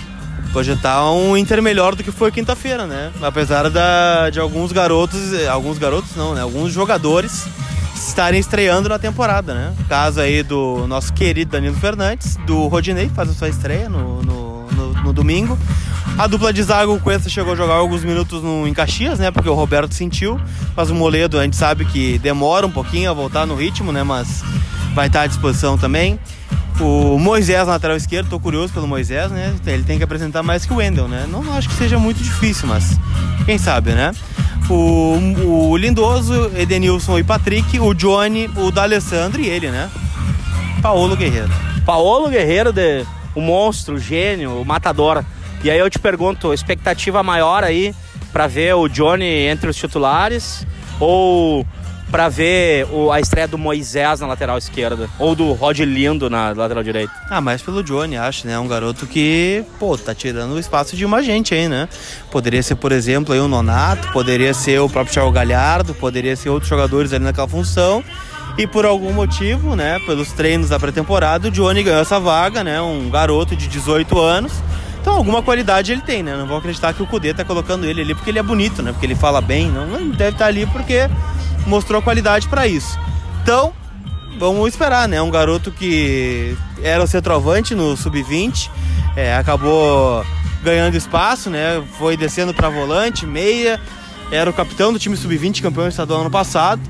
Projetar 0.56 1.12
um 1.12 1.36
Inter 1.36 1.62
melhor 1.62 1.96
do 1.96 2.02
que 2.02 2.13
foi 2.13 2.31
quinta-feira, 2.31 2.88
né? 2.88 3.12
Apesar 3.22 3.69
da, 3.69 4.30
de 4.30 4.40
alguns 4.40 4.72
garotos, 4.72 5.19
alguns 5.50 5.78
garotos 5.78 6.16
não, 6.16 6.34
né? 6.34 6.40
Alguns 6.40 6.72
jogadores 6.72 7.46
estarem 7.94 8.40
estreando 8.40 8.88
na 8.88 8.98
temporada, 8.98 9.54
né? 9.54 9.74
Caso 9.90 10.22
aí 10.22 10.42
do 10.44 10.88
nosso 10.88 11.12
querido 11.12 11.52
Danilo 11.52 11.75
Fernandes, 11.75 12.38
do 12.48 12.68
Rodinei, 12.68 13.10
faz 13.10 13.31
a 13.31 13.34
sua 13.34 13.50
estreia 13.50 13.90
no, 13.90 14.24
no, 14.24 14.72
no, 14.72 14.94
no 15.04 15.12
domingo. 15.12 15.60
A 16.18 16.25
dupla 16.25 16.54
de 16.54 16.63
zaga, 16.63 16.90
o 16.90 17.02
Cuesta 17.02 17.28
chegou 17.28 17.52
a 17.52 17.56
jogar 17.57 17.74
alguns 17.74 18.06
minutos 18.06 18.42
no, 18.42 18.66
em 18.66 18.74
Caxias, 18.74 19.19
né? 19.19 19.31
Porque 19.31 19.50
o 19.50 19.54
Roberto 19.54 19.94
sentiu. 19.94 20.40
Mas 20.74 20.90
o 20.90 20.96
Moledo, 20.96 21.38
a 21.38 21.44
gente 21.44 21.57
sabe 21.57 21.84
que 21.84 22.18
demora 22.19 22.66
um 22.66 22.72
pouquinho 22.72 23.12
a 23.12 23.13
voltar 23.13 23.46
no 23.46 23.56
ritmo, 23.56 23.92
né? 23.92 24.04
Mas 24.04 24.42
vai 24.94 25.07
estar 25.07 25.24
à 25.24 25.28
disposição 25.28 25.78
também. 25.78 26.18
O 26.80 27.18
Moisés, 27.18 27.68
lateral 27.68 27.95
esquerdo, 27.95 28.30
tô 28.30 28.39
curioso 28.39 28.74
pelo 28.74 28.88
Moisés, 28.88 29.31
né? 29.31 29.56
Ele 29.66 29.83
tem 29.83 29.98
que 29.98 30.04
apresentar 30.04 30.44
mais 30.44 30.66
que 30.66 30.74
o 30.74 30.77
Wendel, 30.77 31.07
né? 31.07 31.25
Não 31.30 31.54
acho 31.54 31.69
que 31.69 31.75
seja 31.75 31.98
muito 31.98 32.22
difícil, 32.22 32.68
mas 32.68 33.00
quem 33.45 33.57
sabe, 33.57 33.92
né? 33.92 34.12
O, 34.69 35.72
o 35.72 35.77
Lindoso, 35.77 36.52
Edenilson 36.56 37.19
e 37.19 37.23
Patrick, 37.23 37.80
o 37.80 37.94
Johnny, 37.94 38.49
o 38.57 38.71
D'Alessandro 38.71 39.42
e 39.42 39.47
ele, 39.47 39.69
né? 39.69 39.90
Paolo 40.81 41.16
Guerreiro. 41.16 41.52
Paolo 41.85 42.30
Guerreiro, 42.30 42.73
de, 42.73 43.06
o 43.33 43.42
monstro, 43.42 43.95
o 43.95 43.99
gênio, 43.99 44.61
o 44.61 44.66
matador. 44.66 45.23
E 45.64 45.71
aí 45.71 45.80
eu 45.80 45.90
te 45.90 45.97
pergunto, 45.97 46.54
expectativa 46.54 47.23
maior 47.23 47.64
aí 47.64 47.95
para 48.33 48.47
ver 48.47 48.76
o 48.76 48.90
Johnny 48.90 49.26
entre 49.26 49.69
os 49.69 49.78
titulares 49.78 50.68
ou 50.99 51.66
para 52.09 52.30
ver 52.30 52.88
o, 52.92 53.12
a 53.12 53.19
estreia 53.19 53.47
do 53.47 53.57
Moisés 53.57 54.19
na 54.19 54.28
lateral 54.28 54.57
esquerda. 54.57 55.09
Ou 55.18 55.35
do 55.35 55.54
Rod 55.54 55.80
Lindo 55.80 56.30
na 56.30 56.52
lateral 56.52 56.83
direita. 56.83 57.12
Ah, 57.30 57.42
mais 57.42 57.62
pelo 57.62 57.83
Johnny, 57.83 58.18
acho, 58.18 58.47
né? 58.47 58.57
Um 58.59 58.68
garoto 58.68 59.06
que, 59.07 59.64
pô, 59.80 59.97
tá 59.97 60.14
tirando 60.14 60.54
o 60.54 60.59
espaço 60.59 60.95
de 60.95 61.06
uma 61.06 61.21
gente 61.21 61.54
aí, 61.54 61.68
né? 61.68 61.90
Poderia 62.31 62.62
ser, 62.62 62.76
por 62.76 62.92
exemplo, 62.92 63.33
aí 63.33 63.40
o 63.40 63.47
Nonato, 63.47 64.12
poderia 64.12 64.54
ser 64.54 64.80
o 64.80 64.90
próprio 64.90 65.14
Thiago 65.14 65.31
Galhardo, 65.31 65.94
poderia 65.94 66.35
ser 66.35 66.50
outros 66.50 66.69
jogadores 66.69 67.12
ali 67.12 67.24
naquela 67.24 67.47
função. 67.47 68.04
E 68.57 68.66
por 68.66 68.85
algum 68.85 69.12
motivo, 69.12 69.76
né, 69.76 70.00
pelos 70.06 70.31
treinos 70.31 70.69
da 70.69 70.80
pré-temporada, 70.80 71.50
o 71.50 71.52
Johnny 71.52 71.83
ganhou 71.83 72.00
essa 72.00 72.19
vaga, 72.19 72.64
né? 72.64 72.80
Um 72.80 73.09
garoto 73.09 73.56
de 73.56 73.68
18 73.68 74.18
anos. 74.18 74.54
Então 75.02 75.14
alguma 75.14 75.44
qualidade 75.44 75.92
ele 75.92 76.02
tem, 76.02 76.24
né? 76.24 76.35
Não 76.35 76.47
vou 76.47 76.57
acreditar 76.57 76.94
que 76.94 77.04
o 77.04 77.06
Cudê 77.06 77.33
tá 77.33 77.44
colocando 77.44 77.85
ele 77.85 78.02
ali 78.02 78.16
porque 78.16 78.31
ele 78.31 78.40
é 78.40 78.44
bonito, 78.44 78.81
né? 78.81 78.92
Porque 78.92 79.06
ele 79.06 79.14
fala 79.14 79.42
bem. 79.42 79.69
Não, 79.69 79.85
deve 80.09 80.31
estar 80.31 80.45
tá 80.45 80.45
ali 80.45 80.66
porque 80.66 81.09
mostrou 81.66 82.02
qualidade 82.02 82.48
para 82.48 82.68
isso. 82.68 82.98
Então, 83.42 83.74
vamos 84.38 84.68
esperar, 84.69 85.07
né? 85.07 85.22
Um 85.22 85.30
garoto 85.30 85.72
que 85.72 86.56
era 86.81 87.04
o 87.04 87.07
centroavante 87.07 87.74
no 87.74 87.95
sub-20, 87.95 88.69
é, 89.16 89.36
acabou 89.36 90.26
ganhando 90.64 90.95
espaço, 90.95 91.50
né? 91.50 91.84
Foi 91.98 92.18
descendo 92.18 92.54
para 92.54 92.69
volante, 92.69 93.26
meia, 93.26 93.80
era 94.31 94.50
o 94.50 94.54
capitão 94.54 94.92
do 94.92 95.00
time 95.00 95.16
sub-20, 95.16 95.62
campeão 95.62 95.88
estadual 95.88 96.22
ano 96.22 96.31
passado. 96.31 96.81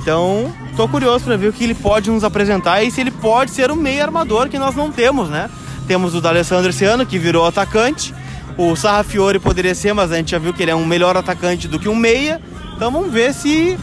Então, 0.00 0.52
tô 0.76 0.88
curioso 0.88 1.24
para 1.24 1.36
ver 1.36 1.48
o 1.48 1.52
que 1.52 1.64
ele 1.64 1.74
pode 1.74 2.10
nos 2.10 2.24
apresentar 2.24 2.82
e 2.82 2.90
se 2.90 3.00
ele 3.00 3.10
pode 3.10 3.52
ser 3.52 3.70
o 3.70 3.76
meio 3.76 4.02
armador 4.02 4.48
que 4.48 4.58
nós 4.58 4.74
não 4.74 4.90
temos, 4.90 5.28
né? 5.28 5.48
Temos 5.86 6.14
o 6.14 6.20
D'Alessandro 6.20 6.70
esse 6.70 6.84
ano, 6.84 7.06
que 7.06 7.18
virou 7.18 7.46
atacante. 7.46 8.14
O 8.56 8.76
Sarrafiore 8.76 9.38
poderia 9.38 9.74
ser, 9.74 9.92
mas 9.92 10.12
a 10.12 10.16
gente 10.16 10.32
já 10.32 10.38
viu 10.38 10.52
que 10.52 10.62
ele 10.62 10.70
é 10.70 10.74
um 10.74 10.84
melhor 10.84 11.16
atacante 11.16 11.66
do 11.66 11.78
que 11.78 11.88
um 11.88 11.94
meia. 11.94 12.40
Então 12.76 12.90
vamos 12.90 13.12
ver 13.12 13.32
se 13.32 13.78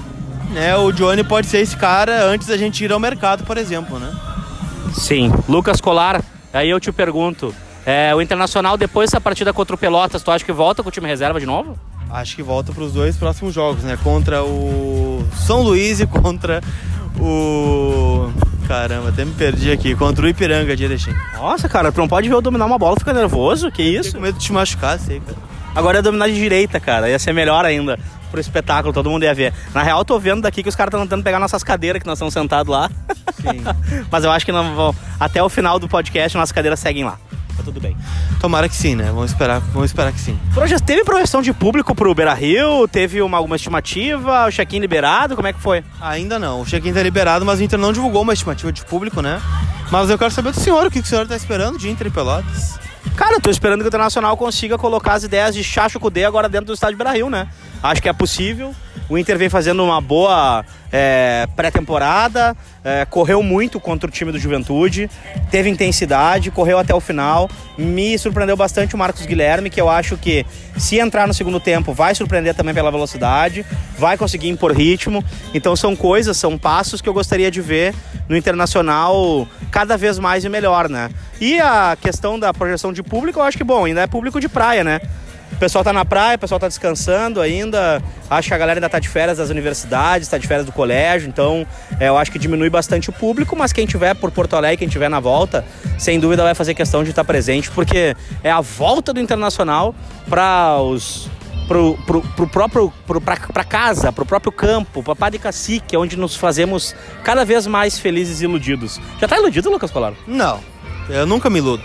né, 0.49 0.75
o 0.75 0.91
Johnny 0.91 1.23
pode 1.23 1.47
ser 1.47 1.59
esse 1.59 1.75
cara 1.75 2.25
antes 2.25 2.47
da 2.47 2.57
gente 2.57 2.83
ir 2.83 2.91
ao 2.91 2.99
mercado, 2.99 3.43
por 3.43 3.57
exemplo, 3.57 3.99
né? 3.99 4.11
Sim. 4.93 5.31
Lucas 5.47 5.79
Colar, 5.79 6.23
aí 6.53 6.69
eu 6.69 6.79
te 6.79 6.91
pergunto, 6.91 7.53
é, 7.85 8.13
o 8.13 8.21
Internacional 8.21 8.77
depois 8.77 9.09
dessa 9.09 9.21
partida 9.21 9.53
contra 9.53 9.75
o 9.75 9.77
Pelotas, 9.77 10.23
tu 10.23 10.31
acha 10.31 10.43
que 10.43 10.51
volta 10.51 10.83
com 10.83 10.89
o 10.89 10.91
time 10.91 11.07
reserva 11.07 11.39
de 11.39 11.45
novo? 11.45 11.77
Acho 12.09 12.35
que 12.35 12.43
volta 12.43 12.71
para 12.73 12.83
os 12.83 12.93
dois 12.93 13.15
próximos 13.15 13.53
jogos, 13.53 13.83
né? 13.83 13.97
Contra 14.03 14.43
o 14.43 15.23
São 15.45 15.61
Luís 15.61 15.99
e 15.99 16.07
contra 16.07 16.61
o 17.19 18.31
Caramba, 18.67 19.09
até 19.09 19.25
me 19.25 19.33
perdi 19.33 19.71
aqui. 19.71 19.95
Contra 19.95 20.23
o 20.23 20.27
Ipiranga, 20.27 20.75
dia 20.75 20.87
deixei. 20.87 21.13
Nossa, 21.35 21.67
cara, 21.67 21.91
tu 21.91 21.99
não 21.99 22.07
pode 22.07 22.29
ver 22.29 22.35
eu 22.35 22.41
dominar 22.41 22.65
uma 22.65 22.77
bola 22.77 22.95
e 22.95 22.99
ficar 22.99 23.13
nervoso? 23.13 23.71
Que 23.71 23.81
isso? 23.81 24.13
Com 24.13 24.21
medo 24.21 24.37
de 24.37 24.45
te 24.45 24.53
machucar, 24.53 24.99
sei, 24.99 25.19
cara. 25.19 25.37
Agora 25.75 25.97
ia 25.97 26.01
dominar 26.03 26.27
de 26.27 26.35
direita, 26.35 26.79
cara. 26.79 27.09
Ia 27.09 27.17
ser 27.17 27.33
melhor 27.33 27.65
ainda 27.65 27.97
pro 28.29 28.39
espetáculo, 28.39 28.93
todo 28.93 29.09
mundo 29.09 29.23
ia 29.23 29.33
ver. 29.33 29.53
Na 29.73 29.81
real, 29.83 29.99
eu 29.99 30.05
tô 30.05 30.19
vendo 30.19 30.41
daqui 30.41 30.63
que 30.63 30.69
os 30.69 30.75
caras 30.75 30.89
estão 30.93 31.05
tentando 31.05 31.23
pegar 31.23 31.39
nossas 31.39 31.63
cadeiras 31.63 32.01
que 32.01 32.07
nós 32.07 32.17
estamos 32.17 32.33
sentados 32.33 32.71
lá. 32.71 32.89
Sim. 33.41 33.61
Mas 34.11 34.23
eu 34.23 34.31
acho 34.31 34.45
que 34.45 34.51
não 34.51 34.75
vão. 34.75 34.95
Até 35.19 35.41
o 35.43 35.49
final 35.49 35.79
do 35.79 35.87
podcast, 35.87 36.37
nossas 36.37 36.51
cadeiras 36.51 36.79
seguem 36.79 37.03
lá. 37.03 37.17
Tá 37.57 37.63
tudo 37.63 37.81
bem. 37.81 37.95
Tomara 38.39 38.69
que 38.69 38.75
sim, 38.75 38.95
né? 38.95 39.05
Vamos 39.07 39.31
esperar, 39.31 39.59
vamos 39.73 39.89
esperar 39.89 40.13
que 40.13 40.19
sim. 40.19 40.39
Proje- 40.53 40.79
Teve 40.79 41.03
projeção 41.03 41.41
de 41.41 41.51
público 41.51 41.93
pro 41.93 42.15
Beira 42.15 42.33
Rio? 42.33 42.87
Teve 42.87 43.21
uma, 43.21 43.37
alguma 43.37 43.57
estimativa? 43.57 44.45
O 44.47 44.49
check-in 44.51 44.79
liberado? 44.79 45.35
Como 45.35 45.45
é 45.45 45.51
que 45.51 45.59
foi? 45.59 45.83
Ainda 45.99 46.39
não. 46.39 46.61
O 46.61 46.65
check-in 46.65 46.93
tá 46.93 47.03
liberado, 47.03 47.45
mas 47.45 47.59
o 47.59 47.63
Inter 47.63 47.77
não 47.77 47.91
divulgou 47.91 48.21
uma 48.21 48.31
estimativa 48.31 48.71
de 48.71 48.85
público, 48.85 49.21
né? 49.21 49.41
Mas 49.91 50.09
eu 50.09 50.17
quero 50.17 50.31
saber 50.31 50.51
do 50.51 50.59
senhor, 50.59 50.85
o 50.85 50.89
que 50.91 51.01
que 51.01 51.05
o 51.05 51.09
senhor 51.09 51.27
tá 51.27 51.35
esperando 51.35 51.77
de 51.77 51.89
Inter 51.89 52.07
e 52.07 52.09
Pelotas? 52.09 52.78
Cara, 53.15 53.35
eu 53.35 53.41
tô 53.41 53.49
esperando 53.49 53.79
que 53.79 53.85
o 53.85 53.89
Internacional 53.89 54.35
consiga 54.37 54.77
colocar 54.77 55.13
as 55.13 55.23
ideias 55.23 55.53
de 55.53 55.63
Chacho 55.63 55.99
Cudê 55.99 56.25
agora 56.25 56.49
dentro 56.49 56.67
do 56.67 56.73
estádio 56.73 56.97
Beira 56.97 57.11
Rio, 57.11 57.29
né? 57.29 57.47
Acho 57.81 58.01
que 58.01 58.09
é 58.09 58.13
possível. 58.13 58.73
O 59.09 59.17
Inter 59.17 59.37
vem 59.37 59.49
fazendo 59.49 59.83
uma 59.83 59.99
boa 59.99 60.65
é, 60.91 61.47
pré-temporada, 61.55 62.55
é, 62.83 63.05
correu 63.05 63.43
muito 63.43 63.79
contra 63.79 64.09
o 64.09 64.11
time 64.11 64.31
do 64.31 64.39
Juventude, 64.39 65.09
teve 65.51 65.69
intensidade, 65.69 66.51
correu 66.51 66.79
até 66.79 66.93
o 66.93 66.99
final. 66.99 67.49
Me 67.77 68.17
surpreendeu 68.17 68.57
bastante 68.57 68.95
o 68.95 68.97
Marcos 68.97 69.25
Guilherme, 69.25 69.69
que 69.69 69.79
eu 69.79 69.89
acho 69.89 70.17
que 70.17 70.45
se 70.77 70.97
entrar 70.97 71.27
no 71.27 71.33
segundo 71.33 71.59
tempo 71.59 71.93
vai 71.93 72.13
surpreender 72.15 72.53
também 72.55 72.73
pela 72.73 72.91
velocidade, 72.91 73.65
vai 73.97 74.17
conseguir 74.17 74.49
impor 74.49 74.71
ritmo. 74.71 75.23
Então 75.53 75.75
são 75.75 75.95
coisas, 75.95 76.37
são 76.37 76.57
passos 76.57 77.01
que 77.01 77.09
eu 77.09 77.13
gostaria 77.13 77.51
de 77.51 77.61
ver 77.61 77.93
no 78.27 78.35
Internacional 78.37 79.47
cada 79.71 79.97
vez 79.97 80.19
mais 80.19 80.43
e 80.45 80.49
melhor, 80.49 80.89
né? 80.89 81.09
E 81.39 81.59
a 81.59 81.97
questão 81.99 82.39
da 82.39 82.53
projeção 82.53 82.91
de 82.93 83.01
público, 83.01 83.39
eu 83.39 83.43
acho 83.43 83.57
que, 83.57 83.63
bom, 83.63 83.85
ainda 83.85 84.01
é 84.01 84.07
público 84.07 84.39
de 84.39 84.49
praia, 84.49 84.83
né? 84.83 85.01
O 85.51 85.55
pessoal 85.57 85.83
tá 85.83 85.91
na 85.91 86.05
praia, 86.05 86.35
o 86.35 86.39
pessoal 86.39 86.59
tá 86.59 86.67
descansando 86.67 87.41
ainda. 87.41 88.01
Acho 88.29 88.47
que 88.47 88.53
a 88.53 88.57
galera 88.57 88.79
ainda 88.79 88.89
tá 88.89 88.99
de 88.99 89.09
férias 89.09 89.37
das 89.37 89.49
universidades, 89.49 90.27
tá 90.27 90.37
de 90.37 90.47
férias 90.47 90.65
do 90.65 90.71
colégio, 90.71 91.27
então 91.27 91.65
é, 91.99 92.07
eu 92.07 92.17
acho 92.17 92.31
que 92.31 92.39
diminui 92.39 92.69
bastante 92.69 93.09
o 93.09 93.13
público, 93.13 93.55
mas 93.55 93.73
quem 93.73 93.85
tiver 93.85 94.13
por 94.15 94.31
Porto 94.31 94.55
Alegre, 94.55 94.77
quem 94.77 94.87
tiver 94.87 95.09
na 95.09 95.19
volta, 95.19 95.65
sem 95.97 96.19
dúvida 96.19 96.43
vai 96.43 96.53
fazer 96.53 96.73
questão 96.73 97.03
de 97.03 97.09
estar 97.09 97.23
presente, 97.23 97.71
porque 97.71 98.15
é 98.43 98.51
a 98.51 98.61
volta 98.61 99.11
do 99.11 99.19
Internacional 99.19 99.95
para 100.29 100.77
os 100.77 101.29
pro, 101.69 101.97
pro, 102.05 102.21
pro 102.21 102.47
próprio 102.47 102.93
pro, 103.05 103.21
pra, 103.21 103.37
pra 103.37 103.63
casa, 103.63 104.11
pro 104.11 104.25
próprio 104.25 104.51
campo, 104.51 105.03
pra 105.03 105.15
Pá 105.15 105.29
de 105.29 105.37
Cacique, 105.37 105.95
onde 105.95 106.17
nos 106.17 106.35
fazemos 106.35 106.95
cada 107.23 107.45
vez 107.45 107.67
mais 107.67 107.99
felizes 107.99 108.41
e 108.41 108.45
iludidos. 108.45 108.99
Já 109.21 109.27
tá 109.27 109.37
iludido, 109.37 109.69
Lucas 109.69 109.91
Colar? 109.91 110.13
Não. 110.27 110.59
Eu 111.09 111.25
nunca 111.25 111.49
me 111.49 111.57
iludo. 111.59 111.83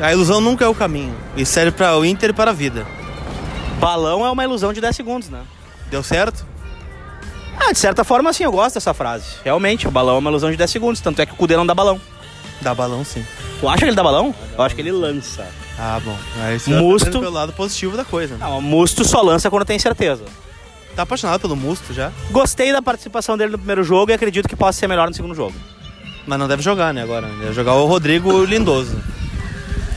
A 0.00 0.12
ilusão 0.12 0.40
nunca 0.40 0.64
é 0.64 0.68
o 0.68 0.74
caminho. 0.74 1.14
E 1.36 1.44
serve 1.44 1.72
para 1.72 1.96
o 1.98 2.04
Inter 2.04 2.30
e 2.30 2.32
para 2.32 2.50
a 2.50 2.54
vida. 2.54 2.86
Balão 3.78 4.24
é 4.24 4.30
uma 4.30 4.42
ilusão 4.44 4.72
de 4.72 4.80
10 4.80 4.96
segundos, 4.96 5.28
né? 5.28 5.42
Deu 5.90 6.02
certo? 6.02 6.44
Ah, 7.58 7.72
de 7.72 7.78
certa 7.78 8.02
forma, 8.04 8.32
sim, 8.32 8.44
eu 8.44 8.52
gosto 8.52 8.74
dessa 8.74 8.94
frase. 8.94 9.26
Realmente, 9.44 9.86
o 9.86 9.90
balão 9.90 10.16
é 10.16 10.18
uma 10.18 10.30
ilusão 10.30 10.50
de 10.50 10.56
10 10.56 10.70
segundos, 10.70 11.00
tanto 11.00 11.20
é 11.20 11.26
que 11.26 11.32
o 11.32 11.36
Cudê 11.36 11.56
não 11.56 11.66
dá 11.66 11.74
balão. 11.74 12.00
Dá 12.60 12.74
balão 12.74 13.04
sim. 13.04 13.24
Tu 13.60 13.68
acha 13.68 13.78
que 13.78 13.84
ele 13.84 13.96
dá 13.96 14.02
balão? 14.02 14.34
Eu 14.56 14.62
acho 14.64 14.74
que 14.74 14.80
ele 14.80 14.92
lança. 14.92 15.46
Ah, 15.78 16.00
bom. 16.04 16.16
Aí 16.40 16.58
você 16.58 16.70
Musto. 16.70 17.10
tá 17.10 17.18
pelo 17.18 17.32
lado 17.32 17.52
positivo 17.52 17.96
da 17.96 18.04
coisa. 18.04 18.36
né? 18.36 18.44
Não, 18.44 18.58
o 18.58 18.62
Musto 18.62 19.04
só 19.04 19.20
lança 19.22 19.50
quando 19.50 19.64
tem 19.64 19.78
certeza. 19.78 20.24
Tá 20.96 21.02
apaixonado 21.02 21.40
pelo 21.40 21.56
Musto 21.56 21.92
já? 21.92 22.12
Gostei 22.30 22.72
da 22.72 22.80
participação 22.80 23.36
dele 23.36 23.52
no 23.52 23.58
primeiro 23.58 23.82
jogo 23.84 24.10
e 24.10 24.14
acredito 24.14 24.48
que 24.48 24.56
possa 24.56 24.78
ser 24.78 24.86
melhor 24.88 25.08
no 25.08 25.14
segundo 25.14 25.34
jogo. 25.34 25.54
Mas 26.26 26.38
não 26.38 26.48
deve 26.48 26.62
jogar, 26.62 26.92
né, 26.94 27.02
agora. 27.02 27.28
Deve 27.40 27.52
jogar 27.52 27.74
o 27.74 27.86
Rodrigo 27.86 28.44
Lindoso. 28.44 28.98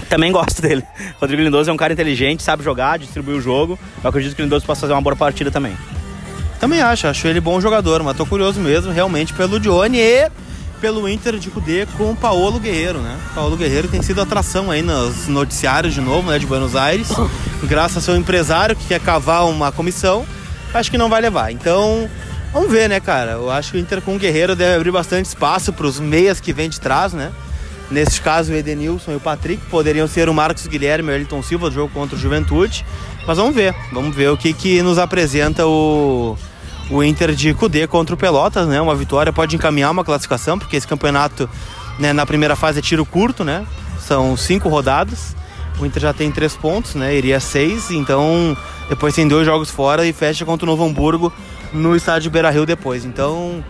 Também 0.09 0.31
gosto 0.31 0.61
dele. 0.61 0.83
Rodrigo 1.19 1.41
Lindoso 1.41 1.69
é 1.69 1.73
um 1.73 1.77
cara 1.77 1.93
inteligente, 1.93 2.43
sabe 2.43 2.63
jogar, 2.63 2.97
distribuir 2.97 3.37
o 3.37 3.41
jogo. 3.41 3.77
Eu 4.03 4.09
acredito 4.09 4.35
que 4.35 4.41
o 4.41 4.43
Lindoso 4.43 4.65
possa 4.65 4.81
fazer 4.81 4.93
uma 4.93 5.01
boa 5.01 5.15
partida 5.15 5.51
também. 5.51 5.77
Também 6.59 6.81
acho, 6.81 7.07
acho 7.07 7.27
ele 7.27 7.39
bom 7.39 7.61
jogador, 7.61 8.01
mas 8.03 8.17
tô 8.17 8.25
curioso 8.25 8.59
mesmo, 8.59 8.91
realmente, 8.91 9.33
pelo 9.33 9.59
Dione 9.59 9.99
e 9.99 10.29
pelo 10.81 11.07
Inter 11.07 11.37
de 11.37 11.49
Cudê 11.49 11.85
com 11.97 12.11
o 12.11 12.15
Paulo 12.15 12.59
Guerreiro, 12.59 12.99
né? 12.99 13.17
Paulo 13.33 13.55
Guerreiro 13.55 13.87
tem 13.87 14.01
sido 14.01 14.21
atração 14.21 14.69
aí 14.71 14.81
nos 14.81 15.27
noticiários 15.27 15.93
de 15.93 16.01
novo, 16.01 16.29
né, 16.29 16.39
de 16.39 16.45
Buenos 16.45 16.75
Aires. 16.75 17.09
Graças 17.63 17.97
ao 17.97 18.01
seu 18.01 18.15
empresário 18.15 18.75
que 18.75 18.85
quer 18.85 18.99
cavar 18.99 19.47
uma 19.47 19.71
comissão, 19.71 20.25
acho 20.73 20.89
que 20.89 20.97
não 20.97 21.09
vai 21.09 21.21
levar. 21.21 21.51
Então, 21.51 22.09
vamos 22.53 22.71
ver, 22.71 22.89
né, 22.89 22.99
cara? 22.99 23.31
Eu 23.33 23.51
acho 23.51 23.71
que 23.71 23.77
o 23.77 23.79
Inter 23.79 24.01
com 24.01 24.15
o 24.15 24.19
Guerreiro 24.19 24.55
deve 24.55 24.75
abrir 24.75 24.91
bastante 24.91 25.25
espaço 25.25 25.71
para 25.73 25.85
os 25.85 25.99
meias 25.99 26.39
que 26.39 26.53
vem 26.53 26.69
de 26.69 26.79
trás, 26.79 27.13
né? 27.13 27.31
Nesse 27.89 28.19
caso, 28.19 28.51
o 28.51 28.55
Edenilson 28.55 29.13
e 29.13 29.15
o 29.15 29.19
Patrick 29.19 29.65
poderiam 29.67 30.07
ser 30.07 30.27
o 30.27 30.33
Marcos 30.33 30.67
Guilherme 30.67 31.09
e 31.09 31.11
o 31.13 31.17
Elton 31.17 31.41
Silva 31.41 31.69
do 31.69 31.75
jogo 31.75 31.93
contra 31.93 32.17
o 32.17 32.19
Juventude. 32.19 32.85
Mas 33.25 33.37
vamos 33.37 33.55
ver, 33.55 33.73
vamos 33.93 34.15
ver 34.15 34.29
o 34.29 34.37
que, 34.37 34.51
que 34.53 34.81
nos 34.81 34.97
apresenta 34.97 35.65
o, 35.65 36.37
o 36.89 37.03
Inter 37.03 37.33
de 37.33 37.53
Cudê 37.53 37.87
contra 37.87 38.13
o 38.13 38.17
Pelotas, 38.17 38.67
né? 38.67 38.81
Uma 38.81 38.95
vitória 38.95 39.31
pode 39.31 39.55
encaminhar 39.55 39.91
uma 39.91 40.03
classificação, 40.03 40.59
porque 40.59 40.75
esse 40.75 40.87
campeonato 40.87 41.49
né, 41.97 42.11
na 42.11 42.25
primeira 42.25 42.55
fase 42.55 42.79
é 42.79 42.81
tiro 42.81 43.05
curto, 43.05 43.43
né? 43.45 43.65
São 43.99 44.35
cinco 44.35 44.67
rodadas. 44.67 45.35
O 45.79 45.85
Inter 45.85 46.01
já 46.01 46.13
tem 46.13 46.29
três 46.29 46.55
pontos, 46.55 46.95
né? 46.95 47.15
Iria 47.15 47.39
seis, 47.39 47.89
então 47.91 48.57
depois 48.89 49.13
tem 49.13 49.27
dois 49.27 49.45
jogos 49.45 49.69
fora 49.69 50.05
e 50.05 50.11
fecha 50.11 50.43
contra 50.43 50.65
o 50.65 50.69
Novo 50.69 50.83
Hamburgo 50.85 51.31
no 51.73 51.95
estádio 51.95 52.31
Beira 52.31 52.49
Rio 52.49 52.65
depois. 52.65 53.05
Então. 53.05 53.63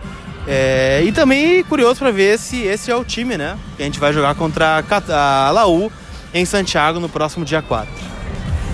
é, 0.46 1.02
E 1.04 1.12
também 1.12 1.62
curioso 1.64 1.98
para 2.00 2.10
ver 2.10 2.38
se 2.38 2.62
esse 2.62 2.90
é 2.90 2.96
o 2.96 3.04
time, 3.04 3.36
né? 3.36 3.58
Que 3.76 3.82
a 3.82 3.86
gente 3.86 3.98
vai 3.98 4.12
jogar 4.12 4.34
contra 4.34 4.82
a 5.10 5.50
Laú 5.50 5.90
em 6.32 6.44
Santiago 6.44 7.00
no 7.00 7.08
próximo 7.08 7.44
dia 7.44 7.62
4. 7.62 7.90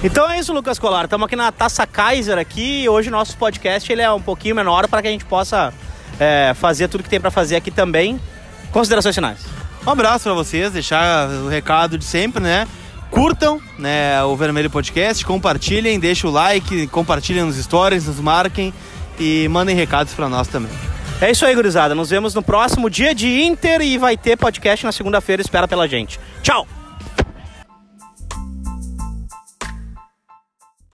Então 0.02 0.30
é 0.30 0.38
isso, 0.38 0.52
Lucas 0.52 0.78
Colar. 0.78 1.04
Estamos 1.04 1.24
aqui 1.26 1.34
na 1.34 1.50
Taça 1.50 1.86
Kaiser 1.86 2.36
aqui. 2.36 2.86
Hoje 2.88 3.10
nosso 3.10 3.36
podcast 3.38 3.90
ele 3.90 4.02
é 4.02 4.10
um 4.12 4.20
pouquinho 4.20 4.54
menor 4.54 4.86
para 4.86 5.00
que 5.00 5.08
a 5.08 5.10
gente 5.10 5.24
possa 5.24 5.72
é, 6.20 6.52
fazer 6.54 6.88
tudo 6.88 7.02
que 7.02 7.08
tem 7.08 7.20
para 7.20 7.30
fazer 7.30 7.56
aqui 7.56 7.70
também. 7.70 8.20
Considerações 8.70 9.14
finais. 9.14 9.38
Um 9.86 9.90
abraço 9.90 10.24
para 10.24 10.34
vocês, 10.34 10.72
deixar 10.72 11.28
o 11.28 11.48
recado 11.48 11.96
de 11.96 12.04
sempre, 12.04 12.42
né? 12.42 12.66
Curtam 13.10 13.60
né, 13.78 14.22
o 14.24 14.34
Vermelho 14.34 14.68
Podcast, 14.68 15.24
compartilhem, 15.24 16.00
deixem 16.00 16.28
o 16.28 16.32
like, 16.32 16.86
compartilhem 16.88 17.44
nos 17.44 17.56
stories, 17.56 18.06
nos 18.06 18.18
marquem 18.18 18.74
e 19.18 19.48
mandem 19.48 19.74
recados 19.74 20.12
para 20.14 20.28
nós 20.28 20.48
também. 20.48 20.72
É 21.20 21.30
isso 21.30 21.46
aí, 21.46 21.54
gurizada. 21.54 21.94
Nos 21.94 22.10
vemos 22.10 22.34
no 22.34 22.42
próximo 22.42 22.90
dia 22.90 23.14
de 23.14 23.42
Inter 23.42 23.80
e 23.80 23.96
vai 23.96 24.16
ter 24.16 24.36
podcast 24.36 24.84
na 24.84 24.92
segunda-feira. 24.92 25.40
Espera 25.40 25.68
pela 25.68 25.88
gente. 25.88 26.18
Tchau! 26.42 26.66